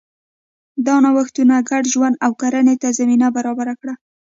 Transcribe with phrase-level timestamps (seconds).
[0.85, 3.93] دا نوښتونه ګډ ژوند او کرنې ته زمینه برابره کړه.